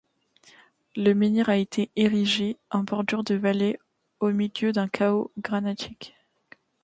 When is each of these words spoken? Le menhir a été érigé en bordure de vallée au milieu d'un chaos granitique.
Le 0.95 1.13
menhir 1.13 1.47
a 1.49 1.57
été 1.57 1.91
érigé 1.95 2.57
en 2.71 2.79
bordure 2.79 3.23
de 3.23 3.35
vallée 3.35 3.77
au 4.19 4.31
milieu 4.31 4.71
d'un 4.71 4.87
chaos 4.87 5.31
granitique. 5.37 6.15